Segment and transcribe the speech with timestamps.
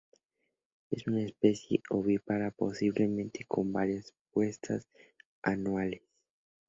[0.89, 4.87] Es una especie ovípara, posiblemente con varias puestas
[5.43, 6.01] anuales.